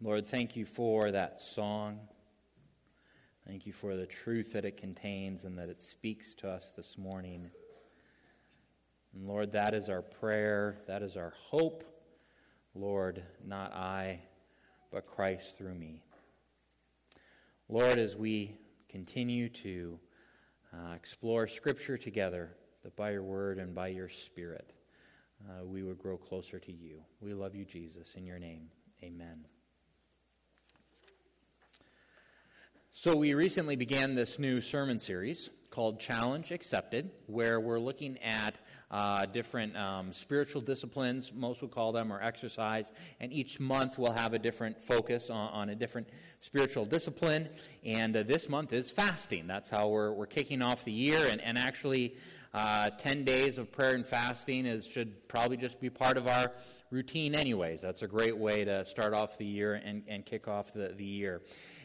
[0.00, 1.98] Lord, thank you for that song.
[3.44, 6.96] Thank you for the truth that it contains and that it speaks to us this
[6.96, 7.50] morning.
[9.12, 10.78] And Lord, that is our prayer.
[10.86, 11.82] That is our hope.
[12.76, 14.20] Lord, not I,
[14.92, 16.04] but Christ through me.
[17.68, 18.54] Lord, as we
[18.88, 19.98] continue to
[20.72, 24.74] uh, explore Scripture together, that by your word and by your Spirit,
[25.48, 27.00] uh, we would grow closer to you.
[27.20, 28.14] We love you, Jesus.
[28.14, 28.68] In your name,
[29.02, 29.44] amen.
[33.00, 38.56] So, we recently began this new sermon series called Challenge Accepted, where we're looking at
[38.90, 44.10] uh, different um, spiritual disciplines, most would call them, or exercise, and each month we'll
[44.10, 46.08] have a different focus on, on a different
[46.40, 47.48] spiritual discipline.
[47.84, 49.46] And uh, this month is fasting.
[49.46, 52.16] That's how we're, we're kicking off the year, and, and actually,
[52.52, 56.50] uh, 10 days of prayer and fasting is, should probably just be part of our
[56.90, 57.80] routine, anyways.
[57.80, 61.04] That's a great way to start off the year and, and kick off the, the
[61.04, 61.42] year.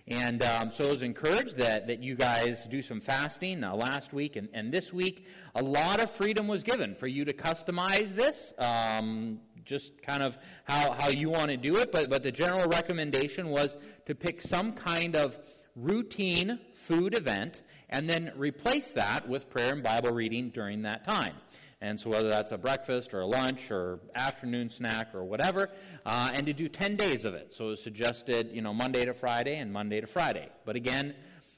[0.07, 4.11] And um, so I was encouraged that, that you guys do some fasting uh, last
[4.11, 5.27] week and, and this week.
[5.55, 10.37] A lot of freedom was given for you to customize this, um, just kind of
[10.65, 11.93] how, how you want to do it.
[11.93, 15.39] But, but the general recommendation was to pick some kind of
[15.75, 21.35] routine food event and then replace that with prayer and Bible reading during that time.
[21.83, 25.69] And so, whether that's a breakfast or a lunch or afternoon snack or whatever,
[26.05, 27.53] uh, and to do 10 days of it.
[27.53, 30.47] So, it's suggested, you know, Monday to Friday and Monday to Friday.
[30.63, 31.13] But again,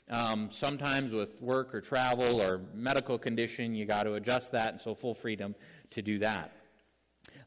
[0.09, 4.81] um, sometimes with work or travel or medical condition, you got to adjust that, and
[4.81, 5.53] so full freedom
[5.91, 6.55] to do that.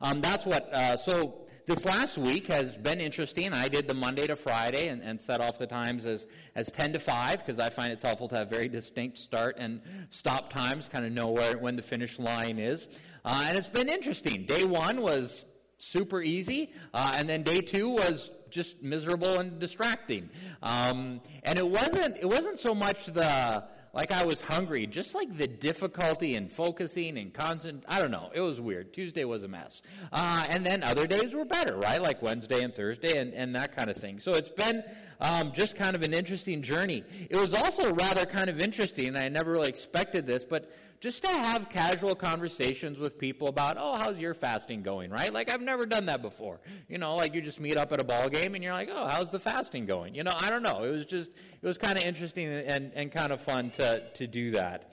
[0.00, 3.52] Um, that's what, uh, so this last week has been interesting.
[3.52, 6.94] I did the Monday to Friday and, and set off the times as, as 10
[6.94, 10.88] to 5 because I find it's helpful to have very distinct start and stop times,
[10.88, 12.88] kind of know where when the finish line is.
[13.22, 14.46] Uh, and it's been interesting.
[14.46, 15.44] Day one was
[15.76, 20.30] super easy, uh, and then day two was just miserable and distracting.
[20.62, 23.62] Um, and it wasn't it wasn't so much the
[23.98, 27.82] like I was hungry, just like the difficulty in focusing and constant.
[27.88, 28.30] I don't know.
[28.32, 28.92] It was weird.
[28.92, 29.82] Tuesday was a mess.
[30.12, 32.00] Uh, and then other days were better, right?
[32.00, 34.20] Like Wednesday and Thursday and, and that kind of thing.
[34.20, 34.84] So it's been
[35.20, 37.02] um, just kind of an interesting journey.
[37.28, 39.16] It was also rather kind of interesting.
[39.16, 40.70] I never really expected this, but
[41.00, 45.32] just to have casual conversations with people about, oh, how's your fasting going, right?
[45.32, 46.60] Like I've never done that before.
[46.88, 49.06] You know, like you just meet up at a ball game and you're like, oh,
[49.06, 50.14] how's the fasting going?
[50.14, 50.82] You know, I don't know.
[50.84, 54.26] It was just, it was kind of interesting and, and kind of fun to, to
[54.26, 54.92] do that.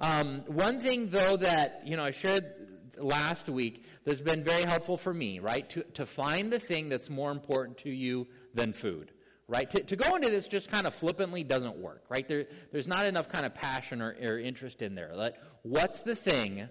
[0.00, 2.44] Um, one thing, though, that, you know, I shared
[2.98, 5.68] last week that's been very helpful for me, right?
[5.70, 9.12] To, to find the thing that's more important to you than food
[9.48, 9.68] right?
[9.70, 12.26] To, to, go into this just kind of flippantly doesn't work, right?
[12.26, 15.12] There, there's not enough kind of passion or, or interest in there.
[15.14, 16.68] Like, what's the thing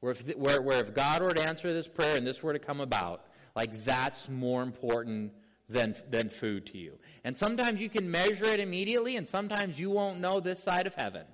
[0.00, 2.58] where if, where, where if God were to answer this prayer and this were to
[2.58, 5.32] come about, like that's more important
[5.68, 6.98] than, than food to you?
[7.24, 10.94] And sometimes you can measure it immediately, and sometimes you won't know this side of
[10.94, 11.24] heaven,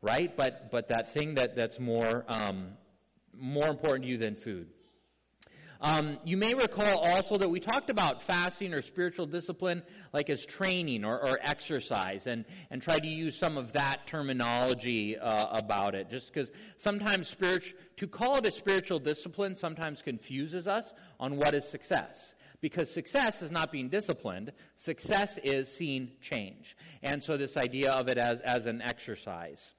[0.00, 0.34] right?
[0.34, 2.68] But, but that thing that, that's more, um,
[3.36, 4.68] more important to you than food.
[5.80, 10.44] Um, you may recall also that we talked about fasting or spiritual discipline like as
[10.44, 15.94] training or, or exercise and, and tried to use some of that terminology uh, about
[15.94, 16.10] it.
[16.10, 21.54] Just because sometimes spirit, to call it a spiritual discipline sometimes confuses us on what
[21.54, 22.34] is success.
[22.60, 26.76] Because success is not being disciplined success is seeing change.
[27.04, 29.74] And so this idea of it as, as an exercise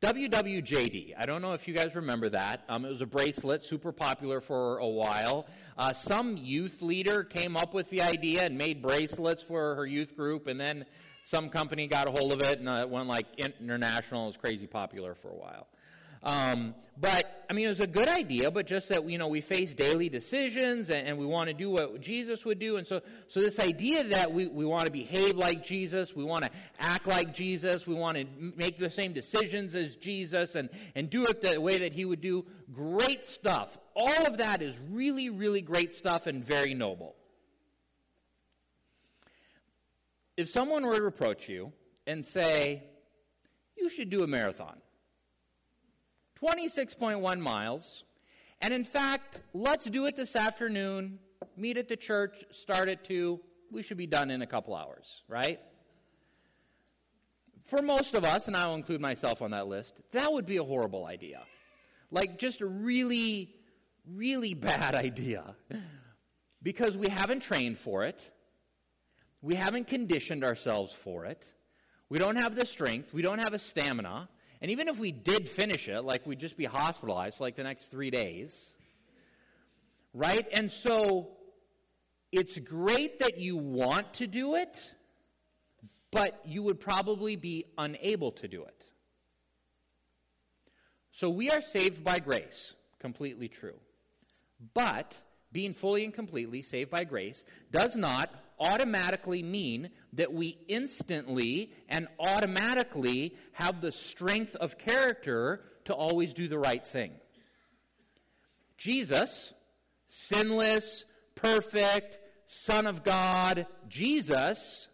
[0.00, 1.14] WWJD.
[1.18, 2.62] I don't know if you guys remember that.
[2.68, 5.46] Um, it was a bracelet, super popular for a while.
[5.76, 10.16] Uh, some youth leader came up with the idea and made bracelets for her youth
[10.16, 10.84] group, and then
[11.24, 14.24] some company got a hold of it, and uh, it went like international.
[14.24, 15.66] It was crazy popular for a while.
[16.22, 19.40] Um, but I mean, it was a good idea, but just that you know we
[19.40, 23.00] face daily decisions and, and we want to do what Jesus would do, and so
[23.28, 26.50] so this idea that we, we want to behave like Jesus, we want to
[26.80, 28.26] act like Jesus, we want to
[28.56, 32.20] make the same decisions as Jesus, and and do it the way that He would
[32.20, 32.44] do.
[32.74, 33.78] Great stuff.
[33.94, 37.14] All of that is really really great stuff and very noble.
[40.36, 41.72] If someone were to approach you
[42.08, 42.82] and say,
[43.76, 44.78] "You should do a marathon,"
[46.42, 48.04] 26.1 miles.
[48.60, 51.18] And in fact, let's do it this afternoon
[51.56, 53.40] meet at the church, start at 2,
[53.70, 55.60] we should be done in a couple hours, right?
[57.64, 60.56] For most of us, and I will include myself on that list, that would be
[60.56, 61.42] a horrible idea.
[62.10, 63.54] Like, just a really,
[64.10, 65.54] really bad idea.
[66.62, 68.20] Because we haven't trained for it,
[69.42, 71.44] we haven't conditioned ourselves for it,
[72.08, 74.28] we don't have the strength, we don't have a stamina,
[74.60, 77.62] and even if we did finish it, like we'd just be hospitalized for like the
[77.62, 78.76] next three days.
[80.14, 80.46] Right?
[80.52, 81.30] And so
[82.32, 84.94] it's great that you want to do it,
[86.10, 88.84] but you would probably be unable to do it.
[91.12, 93.78] So we are saved by grace, completely true.
[94.74, 95.14] But
[95.52, 102.08] being fully and completely saved by grace does not automatically mean that we instantly and
[102.18, 107.12] automatically have the strength of character to always do the right thing.
[108.76, 109.52] Jesus,
[110.08, 114.88] sinless, perfect, Son of God, Jesus,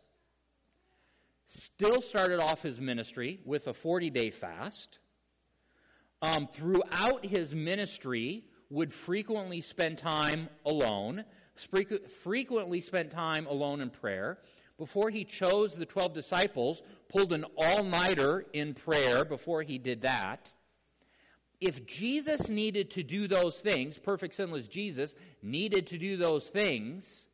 [1.49, 4.99] still started off his ministry with a 40 day fast.
[6.22, 11.25] Um, throughout his ministry, would frequently spend time alone,
[11.56, 14.39] frequently spent time alone in prayer.
[14.77, 20.03] Before he chose the 12 disciples, pulled an all nighter in prayer before he did
[20.03, 20.51] that.
[21.61, 27.29] If Jesus needed to do those things, perfect sinless Jesus needed to do those things,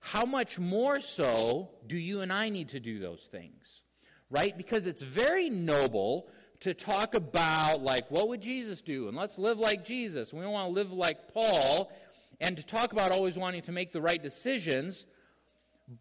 [0.00, 3.82] how much more so do you and I need to do those things?
[4.28, 4.56] Right?
[4.56, 6.28] Because it's very noble
[6.60, 9.08] to talk about, like, what would Jesus do?
[9.08, 10.32] And let's live like Jesus.
[10.32, 11.92] We don't want to live like Paul
[12.40, 15.06] and to talk about always wanting to make the right decisions,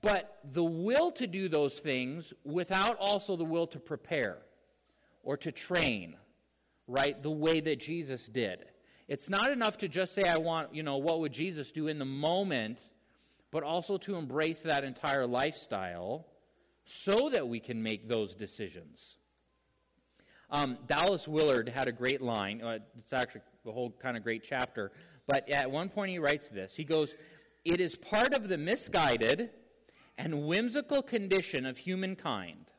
[0.01, 4.37] but the will to do those things without also the will to prepare
[5.23, 6.15] or to train,
[6.87, 8.65] right, the way that Jesus did.
[9.07, 11.99] It's not enough to just say, I want, you know, what would Jesus do in
[11.99, 12.79] the moment,
[13.51, 16.25] but also to embrace that entire lifestyle
[16.85, 19.17] so that we can make those decisions.
[20.49, 22.61] Um, Dallas Willard had a great line.
[22.61, 24.91] Uh, it's actually a whole kind of great chapter
[25.27, 26.75] but at one point he writes this.
[26.75, 27.15] He goes,
[27.63, 29.51] It is part of the misguided
[30.17, 32.71] and whimsical condition of humankind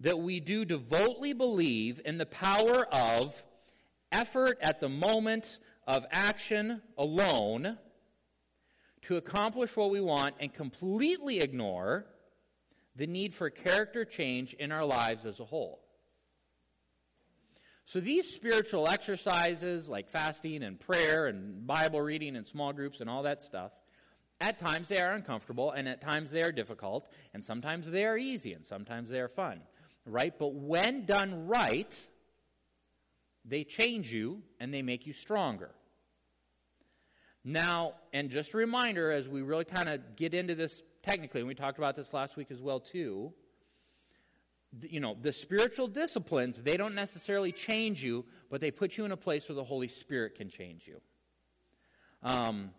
[0.00, 3.42] that we do devoutly believe in the power of
[4.12, 7.78] effort at the moment of action alone
[9.02, 12.06] to accomplish what we want and completely ignore
[12.96, 15.83] the need for character change in our lives as a whole.
[17.86, 23.10] So these spiritual exercises like fasting and prayer and Bible reading and small groups and
[23.10, 23.72] all that stuff,
[24.40, 28.16] at times they are uncomfortable and at times they are difficult and sometimes they are
[28.16, 29.60] easy and sometimes they are fun,
[30.06, 30.32] right?
[30.38, 31.94] But when done right,
[33.44, 35.70] they change you and they make you stronger.
[37.44, 41.48] Now, and just a reminder as we really kind of get into this technically, and
[41.48, 43.34] we talked about this last week as well too,
[44.82, 49.12] you know, the spiritual disciplines, they don't necessarily change you, but they put you in
[49.12, 51.00] a place where the Holy Spirit can change you.
[52.22, 52.70] Um,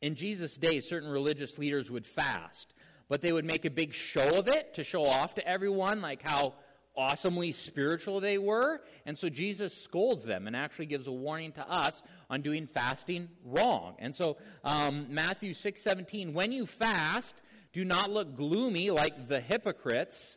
[0.00, 2.74] in Jesus' day, certain religious leaders would fast,
[3.08, 6.22] but they would make a big show of it to show off to everyone, like
[6.22, 6.54] how
[6.96, 8.80] awesomely spiritual they were.
[9.06, 13.28] And so Jesus scolds them and actually gives a warning to us on doing fasting
[13.44, 13.96] wrong.
[13.98, 17.34] And so um, Matthew 6 17, when you fast,
[17.72, 20.36] do not look gloomy like the hypocrites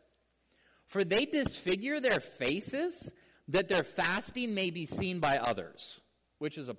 [0.88, 3.10] for they disfigure their faces
[3.50, 6.02] that their fasting may be seen by others,
[6.40, 6.78] which is a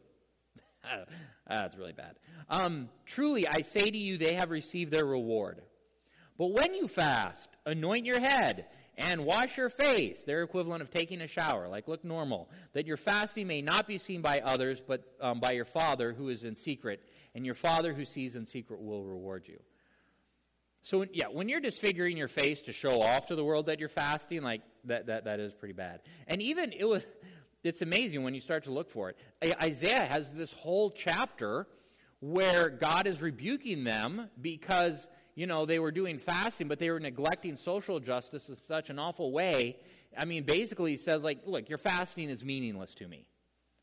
[1.48, 2.16] that's really bad.
[2.48, 5.62] Um, truly, I say to you, they have received their reward.
[6.38, 8.66] But when you fast, anoint your head
[8.98, 12.96] and wash your face, their equivalent of taking a shower, like look normal, that your
[12.96, 16.56] fasting may not be seen by others, but um, by your Father who is in
[16.56, 17.00] secret,
[17.34, 19.58] and your Father who sees in secret will reward you.
[20.86, 23.88] So, yeah, when you're disfiguring your face to show off to the world that you're
[23.88, 25.98] fasting, like that, that, that is pretty bad.
[26.28, 27.04] And even it was,
[27.64, 29.16] it's amazing when you start to look for it.
[29.60, 31.66] Isaiah has this whole chapter
[32.20, 37.00] where God is rebuking them because, you know, they were doing fasting, but they were
[37.00, 39.78] neglecting social justice in such an awful way.
[40.16, 43.26] I mean, basically, he says, like, look, your fasting is meaningless to me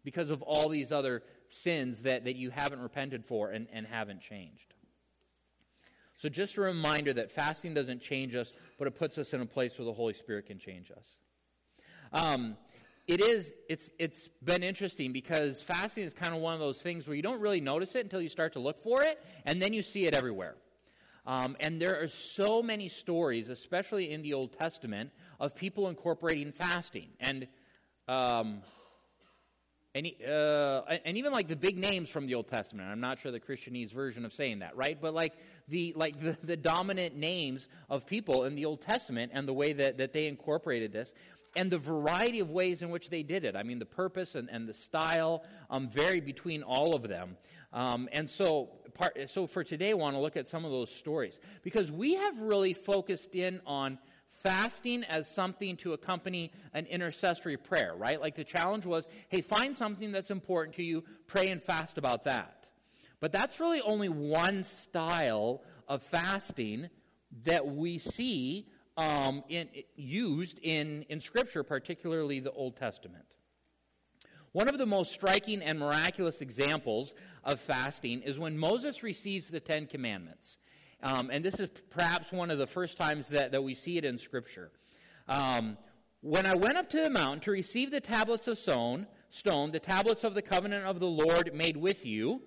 [0.06, 4.22] because of all these other sins that, that you haven't repented for and, and haven't
[4.22, 4.74] changed.
[6.24, 9.46] So, just a reminder that fasting doesn't change us, but it puts us in a
[9.46, 11.18] place where the Holy Spirit can change us.
[12.14, 12.56] Um,
[13.08, 17.10] it is it's it's been interesting because fasting is kind of one of those things
[17.10, 19.74] where you don't really notice it until you start to look for it and then
[19.74, 20.56] you see it everywhere
[21.26, 25.12] um, and there are so many stories especially in the old testament
[25.42, 27.50] of people incorporating fasting and
[28.08, 28.62] um,
[29.96, 32.90] and, uh, and even like the big names from the Old Testament.
[32.90, 35.00] I'm not sure the Christianese version of saying that, right?
[35.00, 35.34] But like
[35.68, 39.72] the like the, the dominant names of people in the Old Testament and the way
[39.74, 41.14] that, that they incorporated this
[41.56, 43.56] and the variety of ways in which they did it.
[43.56, 47.38] I mean, the purpose and, and the style um, varied between all of them.
[47.72, 50.90] Um, and so, part, so for today, I want to look at some of those
[50.90, 54.00] stories because we have really focused in on
[54.44, 58.20] fasting as something to accompany an intercessory prayer, right?
[58.20, 62.26] Like the challenge was, hey, find something that's important to you, pray and fast about
[62.26, 62.70] that.
[63.22, 66.90] But that's really only one style of fasting
[67.46, 73.26] that we see um, in, used in, in Scripture, particularly the Old Testament.
[74.52, 79.60] One of the most striking and miraculous examples of fasting is when Moses receives the
[79.60, 80.58] Ten Commandments.
[81.04, 84.06] Um, and this is perhaps one of the first times that, that we see it
[84.06, 84.72] in Scripture.
[85.28, 85.78] Um,
[86.22, 89.82] when I went up to the mountain to receive the tablets of stone, stone, the
[89.82, 92.42] tablets of the covenant of the Lord made with you,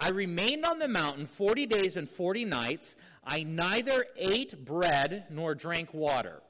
[0.00, 2.96] I remained on the mountain 40 days and 40 nights.
[3.24, 6.42] I neither ate bread nor drank water.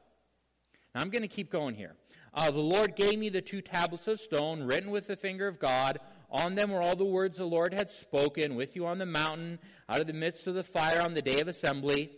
[0.95, 1.97] Now I'm going to keep going here.
[2.33, 5.59] Uh, the Lord gave me the two tablets of stone written with the finger of
[5.59, 9.07] God on them were all the words the Lord had spoken with you on the
[9.07, 12.11] mountain, out of the midst of the fire on the day of assembly.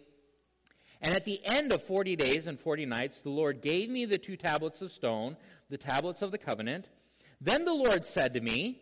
[1.01, 4.19] And at the end of 40 days and 40 nights, the Lord gave me the
[4.19, 5.37] two tablets of stone,
[5.71, 6.89] the tablets of the covenant.
[7.41, 8.81] Then the Lord said to me,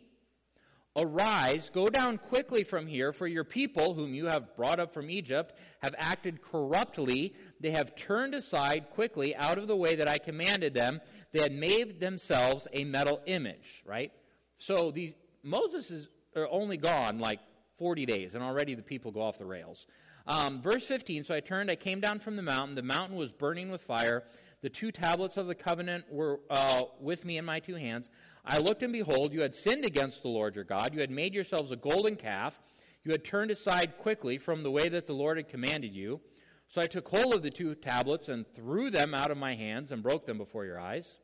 [0.98, 5.10] Arise, go down quickly from here, for your people, whom you have brought up from
[5.10, 5.52] Egypt,
[5.82, 7.34] have acted corruptly.
[7.60, 11.02] They have turned aside quickly out of the way that I commanded them.
[11.32, 14.10] They had made themselves a metal image, right?
[14.58, 16.08] So these, Moses is
[16.50, 17.40] only gone like
[17.78, 19.86] 40 days, and already the people go off the rails.
[20.26, 22.74] Um, verse 15 So I turned, I came down from the mountain.
[22.74, 24.24] The mountain was burning with fire.
[24.62, 28.08] The two tablets of the covenant were uh, with me in my two hands.
[28.44, 30.94] I looked, and behold, you had sinned against the Lord your God.
[30.94, 32.60] You had made yourselves a golden calf.
[33.04, 36.20] You had turned aside quickly from the way that the Lord had commanded you.
[36.68, 39.92] So I took hold of the two tablets and threw them out of my hands
[39.92, 41.18] and broke them before your eyes.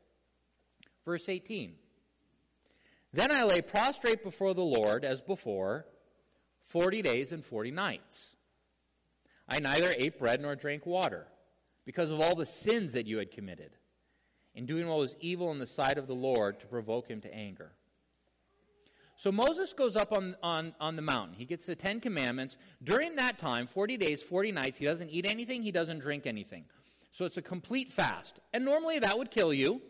[1.03, 1.75] Verse 18
[3.13, 5.85] then I lay prostrate before the Lord as before,
[6.65, 8.33] forty days and forty nights.
[9.47, 11.27] I neither ate bread nor drank water,
[11.85, 13.71] because of all the sins that you had committed,
[14.55, 17.33] in doing what was evil in the sight of the Lord to provoke him to
[17.33, 17.71] anger.
[19.15, 21.35] So Moses goes up on, on, on the mountain.
[21.35, 22.57] He gets the Ten Commandments.
[22.83, 26.65] During that time, 40 days, 40 nights, he doesn't eat anything, he doesn't drink anything.
[27.11, 28.39] So it's a complete fast.
[28.53, 29.81] And normally that would kill you,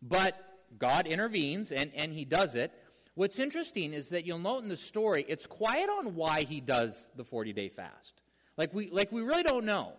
[0.00, 2.72] but God intervenes and, and he does it.
[3.14, 6.94] What's interesting is that you'll note in the story, it's quiet on why he does
[7.16, 8.22] the 40 day fast.
[8.56, 9.92] Like we, like we really don't know.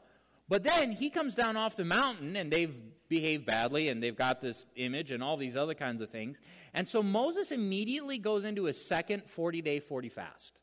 [0.47, 2.75] But then he comes down off the mountain and they've
[3.07, 6.39] behaved badly and they've got this image and all these other kinds of things.
[6.73, 10.59] And so Moses immediately goes into a second 40 day, 40 fast.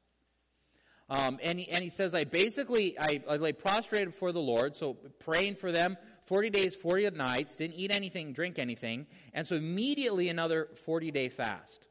[1.10, 4.76] Um, and, he, and he says, I basically, I, I lay prostrated before the Lord,
[4.76, 5.96] so praying for them
[6.32, 11.28] 40 days, 40 nights, didn't eat anything, drink anything, and so immediately another 40 day
[11.28, 11.84] fast.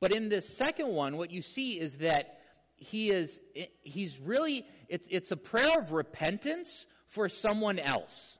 [0.00, 2.40] But in this second one, what you see is that
[2.74, 3.38] he is,
[3.82, 8.36] he's really, it's, it's a prayer of repentance for someone else.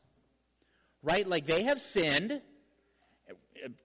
[1.05, 1.25] Right?
[1.25, 2.43] Like they have sinned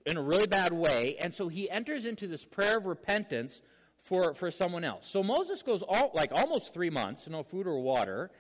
[0.08, 3.62] in a really bad way, and so he enters into this prayer of repentance
[4.00, 5.08] for, for someone else.
[5.08, 8.32] So Moses goes all, like almost three months, no food or water,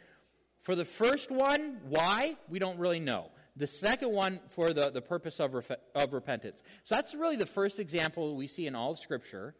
[0.66, 2.38] for the first one, why?
[2.50, 3.30] We don't really know.
[3.56, 6.64] The second one, for the, the purpose of, ref- of repentance.
[6.86, 9.54] So that's really the first example we see in all of Scripture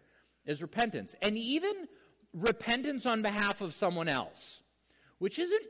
[0.48, 1.14] is repentance.
[1.22, 1.88] And even
[2.34, 4.64] repentance on behalf of someone else,
[5.20, 5.64] which isn't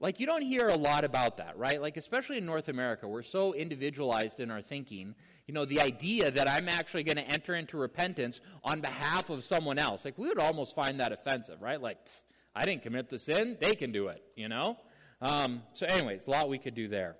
[0.00, 1.80] like you don't hear a lot about that, right?
[1.80, 5.14] Like, especially in North America, we're so individualized in our thinking.
[5.46, 9.44] You know, the idea that I'm actually going to enter into repentance on behalf of
[9.44, 11.80] someone else, like, we would almost find that offensive, right?
[11.80, 12.22] Like, pfft,
[12.54, 13.56] I didn't commit the sin.
[13.60, 14.76] They can do it, you know?
[15.20, 17.16] Um, so, anyways, a lot we could do there.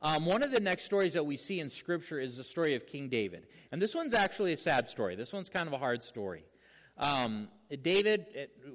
[0.00, 2.86] Um, one of the next stories that we see in Scripture is the story of
[2.86, 3.46] King David.
[3.70, 5.14] And this one's actually a sad story.
[5.14, 6.44] This one's kind of a hard story.
[6.98, 7.48] Um,
[7.82, 8.26] David,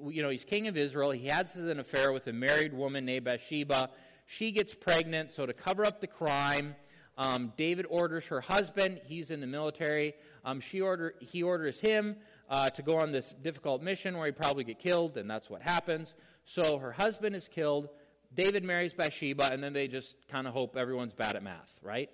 [0.08, 1.10] you know, he's king of Israel.
[1.10, 3.90] He has an affair with a married woman named Bathsheba.
[4.26, 6.74] She gets pregnant, so to cover up the crime,
[7.18, 9.00] um, David orders her husband.
[9.04, 10.14] He's in the military.
[10.44, 12.16] Um, she order, he orders him
[12.48, 15.62] uh, to go on this difficult mission where he'd probably get killed, and that's what
[15.62, 16.14] happens.
[16.44, 17.88] So her husband is killed.
[18.34, 22.10] David marries Bathsheba, and then they just kind of hope everyone's bad at math, right?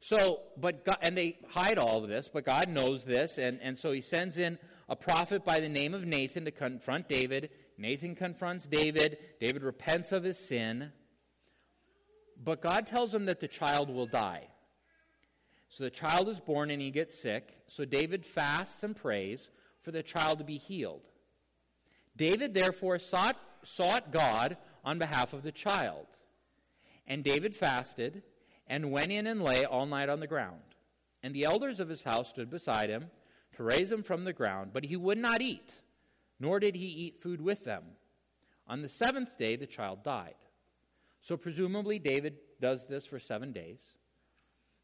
[0.00, 3.78] So, but God, and they hide all of this, but God knows this, and, and
[3.78, 7.50] so he sends in a prophet by the name of Nathan to confront David.
[7.78, 9.18] Nathan confronts David.
[9.40, 10.92] David repents of his sin,
[12.42, 14.48] but God tells him that the child will die.
[15.68, 17.52] So the child is born and he gets sick.
[17.66, 19.50] So David fasts and prays
[19.86, 21.02] for the child to be healed.
[22.16, 26.06] David therefore sought, sought God on behalf of the child.
[27.06, 28.24] And David fasted
[28.66, 30.58] and went in and lay all night on the ground.
[31.22, 33.12] And the elders of his house stood beside him
[33.56, 35.72] to raise him from the ground, but he would not eat,
[36.40, 37.84] nor did he eat food with them.
[38.66, 40.34] On the seventh day, the child died.
[41.20, 43.78] So presumably, David does this for seven days.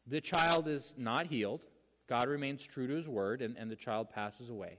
[0.07, 1.65] The child is not healed.
[2.07, 4.77] God remains true to his word, and, and the child passes away.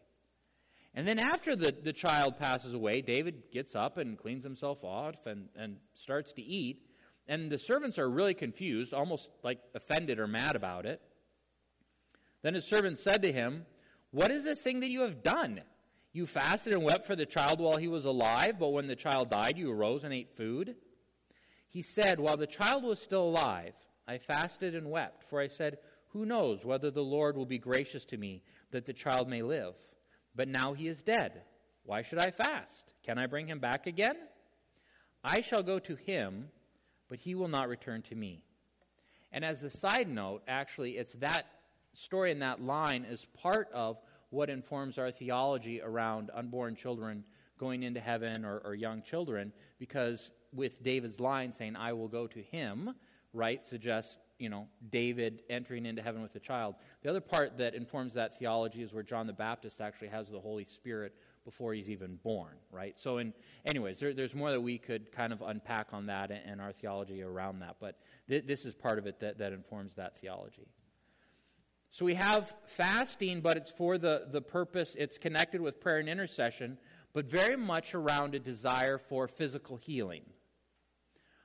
[0.94, 5.26] And then after the, the child passes away, David gets up and cleans himself off
[5.26, 6.86] and, and starts to eat.
[7.26, 11.00] And the servants are really confused, almost like offended or mad about it.
[12.42, 13.66] Then his servant said to him,
[14.12, 15.62] What is this thing that you have done?
[16.12, 19.30] You fasted and wept for the child while he was alive, but when the child
[19.30, 20.76] died, you arose and ate food?
[21.66, 23.74] He said, While the child was still alive,
[24.06, 25.78] I fasted and wept, for I said,
[26.10, 29.74] Who knows whether the Lord will be gracious to me that the child may live?
[30.34, 31.42] But now he is dead.
[31.84, 32.92] Why should I fast?
[33.02, 34.16] Can I bring him back again?
[35.22, 36.48] I shall go to him
[37.08, 38.42] but he will not return to me.
[39.32, 41.46] And as a side note, actually, it's that
[41.92, 43.98] story and that line is part of
[44.30, 47.24] what informs our theology around unborn children
[47.58, 52.26] going into heaven or, or young children, because with David's line saying, I will go
[52.26, 52.94] to him,
[53.32, 56.74] right, suggests you know, David entering into heaven with a child.
[57.02, 60.40] The other part that informs that theology is where John the Baptist actually has the
[60.40, 61.14] Holy Spirit
[61.44, 62.98] before he's even born, right?
[62.98, 63.32] So, in,
[63.66, 66.72] anyways, there, there's more that we could kind of unpack on that and, and our
[66.72, 67.98] theology around that, but
[68.28, 70.68] th- this is part of it that, that informs that theology.
[71.90, 76.08] So, we have fasting, but it's for the, the purpose, it's connected with prayer and
[76.08, 76.78] intercession,
[77.12, 80.24] but very much around a desire for physical healing.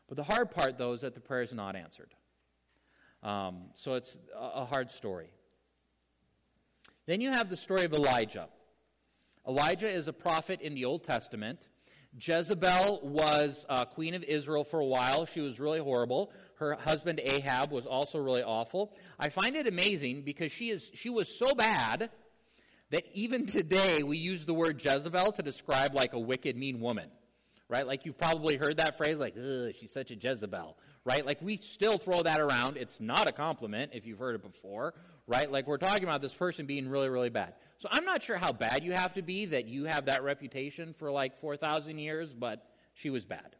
[0.07, 2.15] But the hard part, though, is that the prayer is not answered.
[3.21, 5.29] Um, so, it's a, hard story.
[7.05, 8.47] Then you have the story of Elijah.
[9.47, 11.59] Elijah is a prophet in the Old Testament.
[12.17, 15.25] Jezebel was uh, queen of Israel for a while.
[15.25, 16.31] She was really horrible.
[16.55, 18.93] Her husband Ahab was also really awful.
[19.19, 22.09] I find it amazing because she is she was so bad
[22.91, 27.09] that even today we use the word Jezebel to describe like a wicked, mean woman.
[27.67, 27.85] Right?
[27.85, 29.35] Like you've probably heard that phrase, like,
[29.79, 30.75] she's such a Jezebel.
[31.05, 31.25] Right?
[31.25, 32.77] Like we still throw that around.
[32.77, 34.93] It's not a compliment if you've heard it before.
[35.27, 35.51] Right?
[35.51, 37.53] Like we're talking about this person being really, really bad.
[37.77, 40.93] So I'm not sure how bad you have to be that you have that reputation
[40.97, 43.55] for like 4,000 years, but she was bad.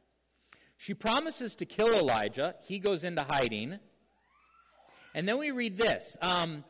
[0.78, 2.56] She promises to kill Elijah.
[2.68, 3.80] He goes into hiding.
[5.14, 6.18] And then we read this.
[6.22, 6.64] Um,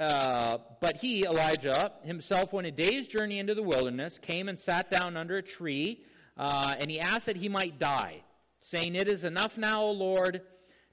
[0.00, 4.90] uh, but he, Elijah, himself went a day's journey into the wilderness, came and sat
[4.90, 6.02] down under a tree,
[6.38, 8.22] uh, and he asked that he might die,
[8.60, 10.42] saying, It is enough now, O Lord.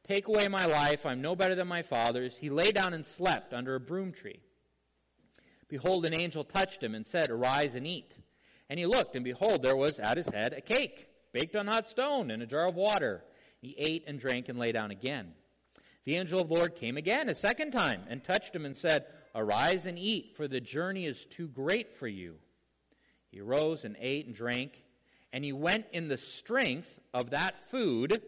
[0.08, 1.06] Take away my life.
[1.06, 2.38] I'm no better than my father's.
[2.38, 4.40] He lay down and slept under a broom tree.
[5.68, 8.18] Behold, an angel touched him and said, Arise and eat.
[8.70, 11.90] And he looked, and behold, there was at his head a cake, baked on hot
[11.90, 13.24] stone, and a jar of water.
[13.60, 15.34] He ate and drank and lay down again.
[16.06, 19.06] The angel of the Lord came again a second time and touched him and said,
[19.36, 22.36] Arise and eat, for the journey is too great for you.
[23.30, 24.84] He arose and ate and drank,
[25.34, 28.22] and he went in the strength of that food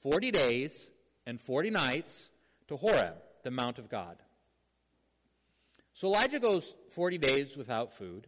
[0.00, 0.88] forty days
[1.26, 2.30] and forty nights
[2.68, 4.16] to Horeb, the Mount of God.
[5.96, 8.26] So Elijah goes 40 days without food.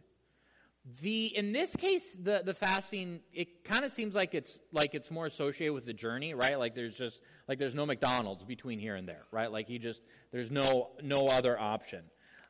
[1.01, 5.11] The in this case, the, the fasting it kind of seems like it's like it's
[5.11, 6.57] more associated with the journey, right?
[6.57, 9.51] Like there's just like there's no McDonald's between here and there, right?
[9.51, 12.01] Like he just there's no no other option.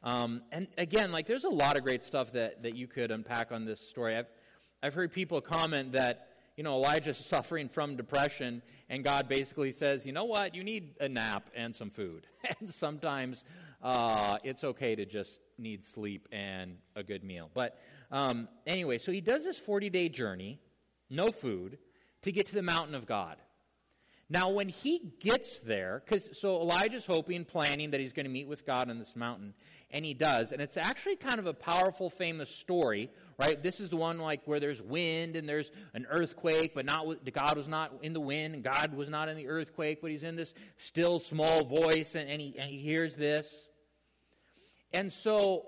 [0.04, 3.52] Um, and again, like there's a lot of great stuff that that you could unpack
[3.52, 4.16] on this story.
[4.16, 4.30] I've
[4.82, 10.06] I've heard people comment that you know Elijah's suffering from depression, and God basically says,
[10.06, 12.28] you know what, you need a nap and some food.
[12.60, 13.44] and sometimes
[13.82, 17.50] uh, it's okay to just need sleep and a good meal.
[17.54, 17.80] But
[18.12, 20.60] um, anyway, so he does this 40 day journey,
[21.10, 21.78] no food,
[22.22, 23.38] to get to the mountain of God.
[24.32, 28.48] Now, when he gets there, because so Elijah's hoping, planning that he's going to meet
[28.48, 29.56] with God on this mountain,
[29.92, 33.62] and he does, and it's actually kind of a powerful, famous story, right?
[33.62, 37.58] This is the one like where there's wind and there's an earthquake, but not God
[37.58, 40.36] was not in the wind, and God was not in the earthquake, but he's in
[40.36, 43.52] this still small voice, and, and he, and he hears this.
[44.94, 45.68] And so,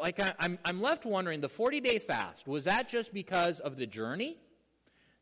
[0.00, 3.76] like, I, I'm, I'm left wondering the 40 day fast, was that just because of
[3.76, 4.38] the journey?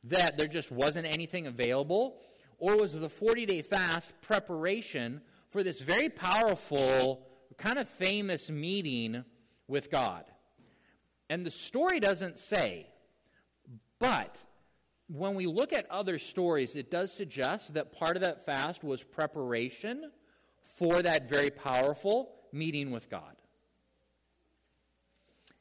[0.04, 2.16] That there just wasn't anything available?
[2.58, 7.26] Or was the 40 day fast preparation for this very powerful,
[7.60, 9.24] kind of famous meeting
[9.68, 10.24] with God?
[11.28, 12.88] And the story doesn't say,
[13.98, 14.36] but
[15.08, 19.02] when we look at other stories, it does suggest that part of that fast was
[19.02, 20.10] preparation
[20.76, 23.36] for that very powerful meeting with God.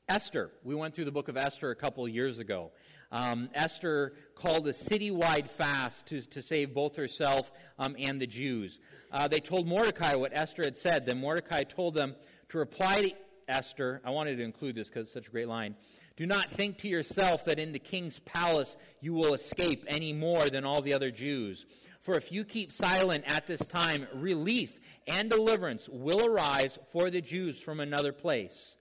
[0.08, 2.72] Esther, we went through the book of Esther a couple years ago.
[3.12, 8.80] Um, Esther called a citywide fast to, to save both herself um, and the Jews.
[9.12, 11.06] Uh, they told Mordecai what Esther had said.
[11.06, 12.16] Then Mordecai told them
[12.50, 13.12] to reply to
[13.48, 14.02] Esther.
[14.06, 15.76] I wanted to include this because it's such a great line.
[16.16, 20.50] Do not think to yourself that in the king's palace you will escape any more
[20.50, 21.66] than all the other Jews.
[22.02, 27.22] For if you keep silent at this time, relief and deliverance will arise for the
[27.22, 28.76] Jews from another place.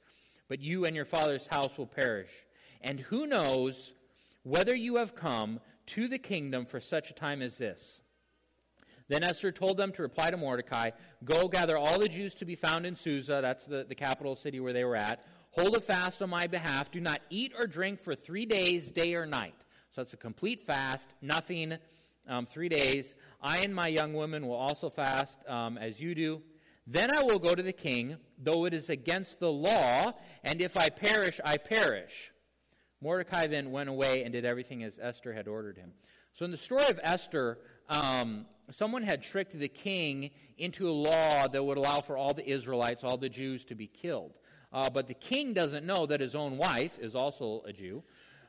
[0.49, 2.31] But you and your father's house will perish.
[2.81, 3.93] And who knows
[4.49, 8.01] whether you have come to the kingdom for such a time as this?
[9.09, 10.91] Then Esther told them to reply to Mordecai
[11.25, 14.61] Go gather all the Jews to be found in Susa, that's the, the capital city
[14.61, 15.25] where they were at.
[15.53, 16.91] Hold a fast on my behalf.
[16.91, 19.55] Do not eat or drink for three days, day or night.
[19.91, 21.79] So it's a complete fast, nothing,
[22.29, 23.15] um, three days.
[23.41, 26.43] I and my young women will also fast um, as you do.
[26.87, 30.13] Then I will go to the king, though it is against the law,
[30.45, 32.31] and if I perish, I perish.
[33.01, 35.93] Mordecai then went away and did everything as Esther had ordered him.
[36.35, 37.59] So, in the story of Esther,
[37.89, 42.49] um, someone had tricked the king into a law that would allow for all the
[42.49, 44.33] Israelites, all the Jews, to be killed.
[44.73, 48.03] Uh, but the king doesn't know that his own wife is also a Jew.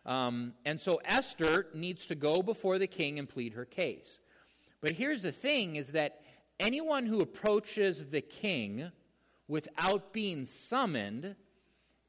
[0.06, 4.22] Um, and so Esther needs to go before the king and plead her case.
[4.82, 6.22] But here's the thing is that
[6.60, 8.92] anyone who approaches the king
[9.48, 11.36] without being summoned,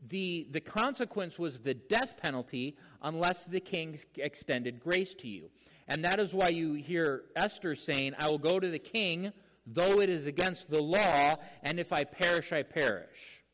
[0.08, 5.50] the, the consequence was the death penalty unless the king extended grace to you.
[5.88, 9.32] And that is why you hear Esther saying, I will go to the king,
[9.66, 13.44] though it is against the law, and if I perish, I perish.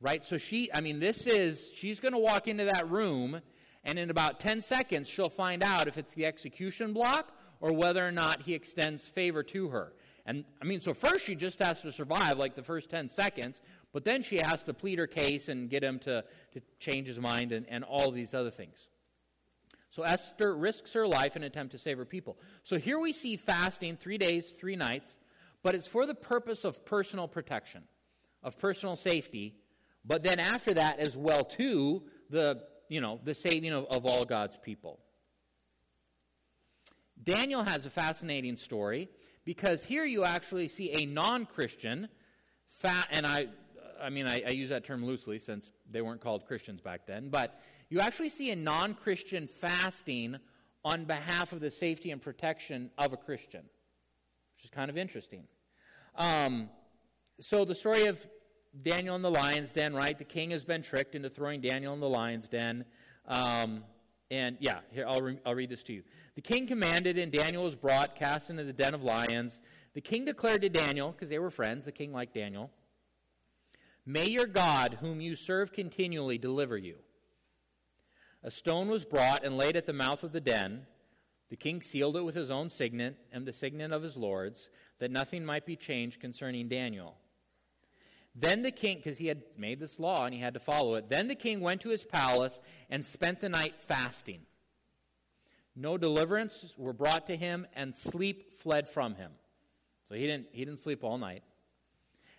[0.00, 0.24] Right?
[0.24, 3.40] So she, I mean, this is, she's going to walk into that room,
[3.84, 7.30] and in about 10 seconds, she'll find out if it's the execution block
[7.60, 9.92] or whether or not he extends favor to her.
[10.26, 13.60] And I mean, so first she just has to survive like the first 10 seconds,
[13.92, 17.18] but then she has to plead her case and get him to, to change his
[17.18, 18.88] mind and, and all these other things.
[19.90, 22.38] So Esther risks her life in an attempt to save her people.
[22.62, 25.18] So here we see fasting three days, three nights,
[25.62, 27.82] but it's for the purpose of personal protection,
[28.42, 29.56] of personal safety,
[30.04, 34.24] but then after that as well too, the you know, the saving of, of all
[34.24, 34.98] God's people.
[37.22, 39.08] Daniel has a fascinating story
[39.44, 42.08] because here you actually see a non-Christian,
[42.66, 43.46] fa- and I,
[44.02, 47.28] I mean, I, I, use that term loosely since they weren't called Christians back then,
[47.28, 50.36] but you actually see a non-Christian fasting
[50.84, 53.62] on behalf of the safety and protection of a Christian,
[54.56, 55.44] which is kind of interesting.
[56.16, 56.70] Um,
[57.40, 58.26] so the story of
[58.82, 60.16] Daniel in the lion's den, right?
[60.16, 62.84] The king has been tricked into throwing Daniel in the lion's den.
[63.26, 63.84] Um,
[64.30, 66.02] and yeah, here, I'll, re- I'll read this to you.
[66.36, 69.60] The king commanded, and Daniel was brought, cast into the den of lions.
[69.94, 72.70] The king declared to Daniel, because they were friends, the king liked Daniel,
[74.06, 76.96] May your God, whom you serve continually, deliver you.
[78.42, 80.86] A stone was brought and laid at the mouth of the den.
[81.50, 85.10] The king sealed it with his own signet and the signet of his lords, that
[85.10, 87.16] nothing might be changed concerning Daniel.
[88.34, 91.10] Then the king, because he had made this law and he had to follow it,
[91.10, 94.42] then the king went to his palace and spent the night fasting.
[95.76, 99.32] No deliverance were brought to him, and sleep fled from him.
[100.08, 101.42] So he didn't, he didn't sleep all night.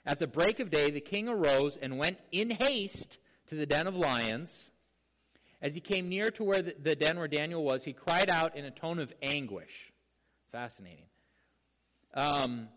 [0.06, 3.88] At the break of day, the king arose and went in haste to the den
[3.88, 4.72] of lions.
[5.62, 8.58] As he came near to where the, the den where Daniel was, he cried out
[8.58, 9.94] in a tone of anguish.
[10.52, 11.06] Fascinating.
[12.16, 12.68] Um,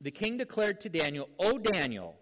[0.00, 2.14] the king declared to Daniel, O Daniel,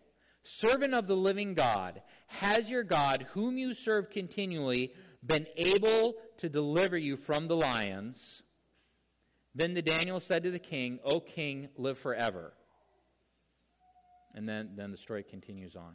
[0.42, 4.92] servant of the living God, has your God, whom you serve continually,
[5.24, 8.42] been able to deliver you from the lions?
[9.55, 12.55] Then the Daniel said to the king, O king, live forever.
[14.37, 15.94] And then, then the story continues on.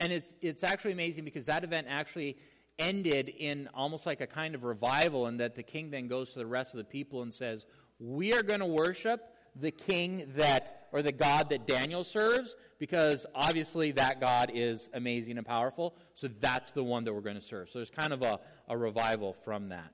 [0.00, 2.36] And it's, it's actually amazing because that event actually
[2.78, 6.38] ended in almost like a kind of revival, and that the king then goes to
[6.38, 7.66] the rest of the people and says,
[7.98, 13.26] We are going to worship the king that, or the God that Daniel serves, because
[13.34, 15.96] obviously that God is amazing and powerful.
[16.14, 17.68] So that's the one that we're going to serve.
[17.68, 19.92] So there's kind of a, a revival from that.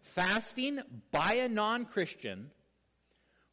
[0.00, 0.80] Fasting
[1.10, 2.50] by a non Christian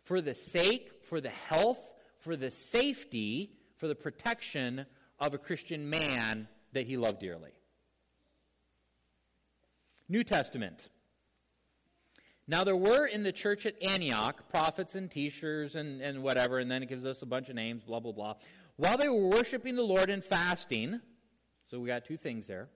[0.04, 1.80] for the sake, for the health,
[2.22, 4.86] for the safety, for the protection
[5.20, 7.52] of a Christian man that he loved dearly.
[10.08, 10.90] New Testament.
[12.48, 16.70] Now, there were in the church at Antioch prophets and teachers and, and whatever, and
[16.70, 18.36] then it gives us a bunch of names, blah, blah, blah.
[18.76, 21.02] While they were worshiping the Lord and fasting,
[21.70, 22.70] so we got two things there,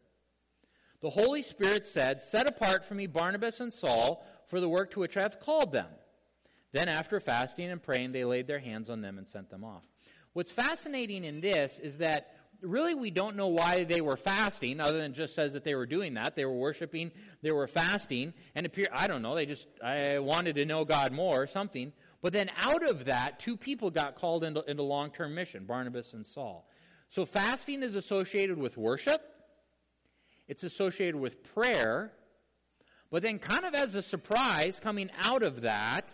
[1.02, 5.00] the Holy Spirit said, Set apart for me Barnabas and Saul for the work to
[5.00, 5.88] which I have called them.
[6.76, 9.86] Then, after fasting and praying, they laid their hands on them and sent them off.
[10.34, 14.98] What's fascinating in this is that really we don't know why they were fasting, other
[14.98, 16.36] than just says that they were doing that.
[16.36, 17.12] They were worshiping,
[17.42, 21.14] they were fasting, and appear I don't know, they just I wanted to know God
[21.14, 21.94] more or something.
[22.22, 26.12] But then out of that, two people got called into, into long term mission, Barnabas
[26.12, 26.70] and Saul.
[27.08, 29.22] So fasting is associated with worship,
[30.50, 32.12] it's associated with prayer,
[33.10, 36.14] but then, kind of as a surprise, coming out of that,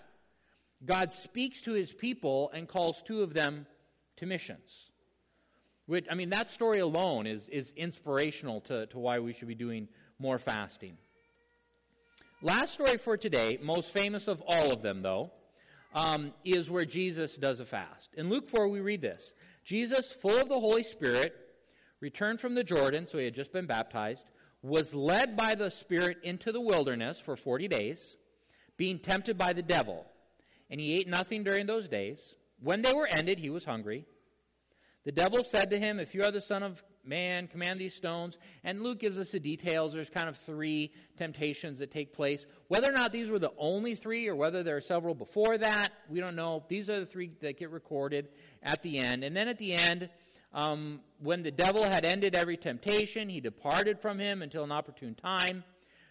[0.85, 3.65] God speaks to his people and calls two of them
[4.17, 4.91] to missions.
[5.85, 9.55] Which, I mean, that story alone is, is inspirational to, to why we should be
[9.55, 9.87] doing
[10.19, 10.97] more fasting.
[12.41, 15.31] Last story for today, most famous of all of them, though,
[15.93, 18.09] um, is where Jesus does a fast.
[18.15, 21.35] In Luke 4, we read this Jesus, full of the Holy Spirit,
[21.99, 24.25] returned from the Jordan, so he had just been baptized,
[24.63, 28.17] was led by the Spirit into the wilderness for 40 days,
[28.77, 30.05] being tempted by the devil.
[30.71, 32.33] And he ate nothing during those days.
[32.59, 34.05] When they were ended, he was hungry.
[35.03, 38.37] The devil said to him, If you are the Son of Man, command these stones.
[38.63, 39.93] And Luke gives us the details.
[39.93, 42.45] There's kind of three temptations that take place.
[42.67, 45.89] Whether or not these were the only three or whether there are several before that,
[46.09, 46.63] we don't know.
[46.69, 48.29] These are the three that get recorded
[48.61, 49.23] at the end.
[49.23, 50.09] And then at the end,
[50.53, 55.15] um, when the devil had ended every temptation, he departed from him until an opportune
[55.15, 55.63] time.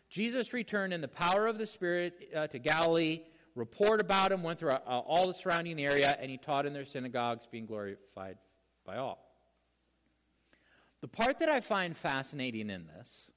[0.08, 3.20] Jesus returned in the power of the Spirit uh, to Galilee.
[3.54, 6.84] Report about him went through uh, all the surrounding area, and he taught in their
[6.84, 8.38] synagogues, being glorified
[8.86, 9.26] by all.
[11.00, 13.30] The part that I find fascinating in this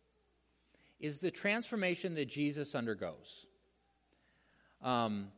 [0.99, 3.47] is the transformation that Jesus undergoes.
[4.81, 5.29] Um,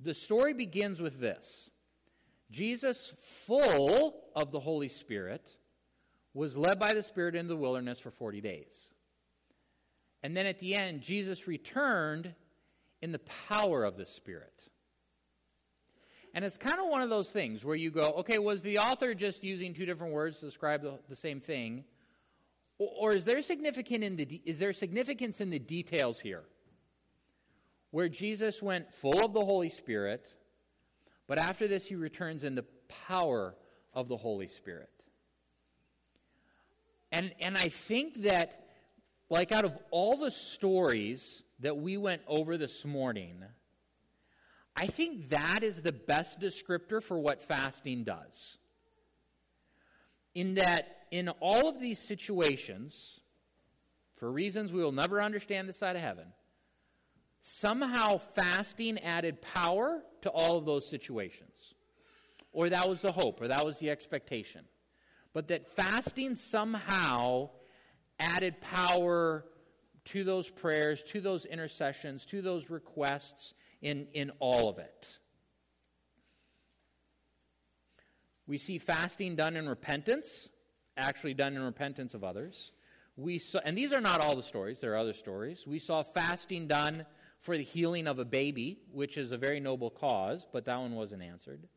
[0.00, 1.70] the story begins with this
[2.50, 5.48] Jesus, full of the Holy Spirit,
[6.34, 8.90] was led by the Spirit into the wilderness for 40 days.
[10.22, 12.34] And then at the end, Jesus returned
[13.02, 14.68] in the power of the Spirit.
[16.34, 19.14] And it's kind of one of those things where you go, okay, was the author
[19.14, 21.84] just using two different words to describe the, the same thing?
[22.78, 26.44] Or, or, is, there significant in the, is there significance in the details here?
[27.90, 30.28] Where Jesus went full of the Holy Spirit,
[31.26, 32.64] but after this he returns in the
[33.08, 33.54] power
[33.94, 34.90] of the Holy Spirit.
[37.10, 38.66] And, and I think that,
[39.30, 43.42] like, out of all the stories that we went over this morning,
[44.76, 48.58] I think that is the best descriptor for what fasting does.
[50.34, 53.20] In that, in all of these situations,
[54.14, 56.26] for reasons we will never understand this side of heaven,
[57.42, 61.74] somehow fasting added power to all of those situations.
[62.52, 64.64] Or that was the hope, or that was the expectation.
[65.32, 67.50] But that fasting somehow
[68.18, 69.44] added power
[70.08, 75.18] to those prayers, to those intercessions, to those requests, in, in all of it.
[78.46, 80.48] We see fasting done in repentance,
[80.96, 82.72] actually done in repentance of others.
[83.16, 85.66] We saw, and these are not all the stories, there are other stories.
[85.66, 87.04] We saw fasting done
[87.40, 90.94] for the healing of a baby, which is a very noble cause, but that one
[90.94, 91.68] wasn't answered.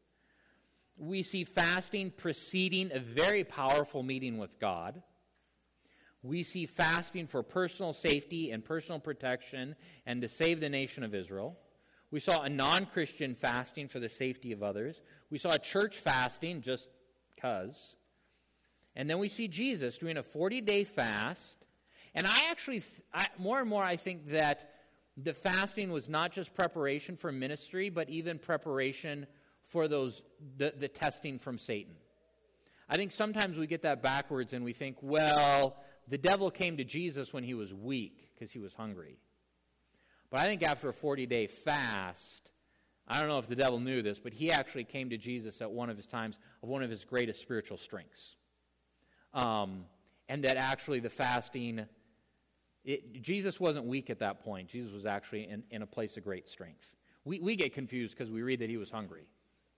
[0.98, 5.02] We see fasting preceding a very powerful meeting with God.
[6.24, 11.16] We see fasting for personal safety and personal protection and to save the nation of
[11.16, 11.58] Israel.
[12.12, 15.02] We saw a non Christian fasting for the safety of others.
[15.30, 16.90] We saw a church fasting just
[17.34, 17.96] because.
[18.96, 21.58] And then we see Jesus doing a 40 day fast.
[22.14, 24.70] And I actually, I, more and more, I think that
[25.18, 29.26] the fasting was not just preparation for ministry, but even preparation
[29.68, 30.22] for those
[30.58, 31.94] the, the testing from Satan.
[32.90, 36.84] I think sometimes we get that backwards and we think, well, the devil came to
[36.84, 39.18] Jesus when he was weak because he was hungry.
[40.30, 42.52] But I think after a 40 day fast,
[43.08, 45.70] I don't know if the devil knew this, but he actually came to Jesus at
[45.70, 48.36] one of his times of one of his greatest spiritual strengths.
[49.34, 49.86] Um,
[50.30, 51.86] and that actually the fasting,
[52.86, 54.70] it, Jesus wasn't weak at that point.
[54.70, 56.96] Jesus was actually in, in a place of great strength.
[57.26, 59.28] We, we get confused because we read that he was hungry,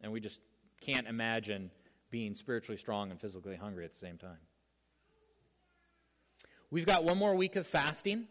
[0.02, 0.40] and we just
[0.80, 1.72] can't imagine
[2.12, 4.38] being spiritually strong and physically hungry at the same time.
[6.74, 8.26] We've got one more week of fasting.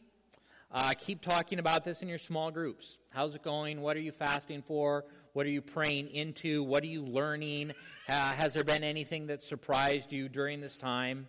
[0.72, 2.98] Uh, keep talking about this in your small groups.
[3.10, 3.80] How's it going?
[3.80, 5.04] What are you fasting for?
[5.32, 6.64] What are you praying into?
[6.64, 7.70] What are you learning?
[8.08, 11.28] Uh, has there been anything that surprised you during this time?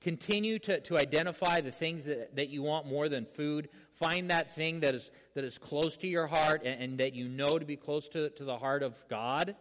[0.00, 3.68] Continue to, to identify the things that, that you want more than food.
[3.92, 7.28] Find that thing that is, that is close to your heart and, and that you
[7.28, 9.54] know to be close to, to the heart of God.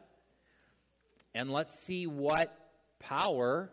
[1.35, 2.57] And let's see what
[2.97, 3.69] power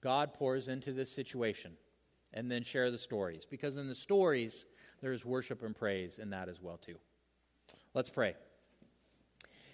[0.00, 1.76] God pours into this situation.
[2.36, 3.44] And then share the stories.
[3.48, 4.66] Because in the stories,
[5.00, 6.96] there's worship and praise in that as well too.
[7.94, 8.34] Let's pray.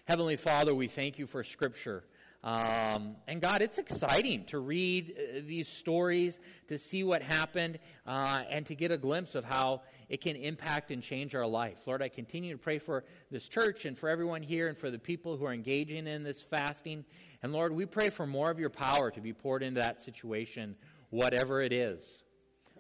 [0.05, 2.05] Heavenly Father, we thank you for Scripture.
[2.45, 8.43] Um, and God, it's exciting to read uh, these stories, to see what happened, uh,
[8.51, 11.87] and to get a glimpse of how it can impact and change our life.
[11.87, 14.99] Lord, I continue to pray for this church and for everyone here and for the
[14.99, 17.05] people who are engaging in this fasting.
[17.45, 20.75] And Lord, we pray for more of your power to be poured into that situation,
[21.11, 22.23] whatever it is.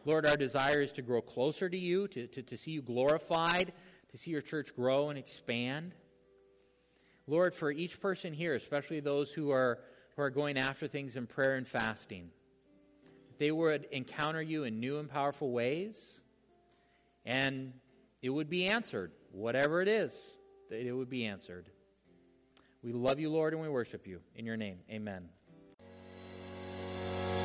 [0.05, 3.73] Lord, our desire is to grow closer to you, to, to, to see you glorified,
[4.11, 5.95] to see your church grow and expand.
[7.27, 9.79] Lord, for each person here, especially those who are,
[10.17, 12.31] who are going after things in prayer and fasting,
[13.39, 16.21] they would encounter you in new and powerful ways,
[17.25, 17.73] and
[18.21, 19.13] it would be answered.
[19.31, 20.13] Whatever it is,
[20.69, 21.67] that it would be answered.
[22.83, 24.21] We love you, Lord, and we worship you.
[24.35, 25.29] In your name, amen.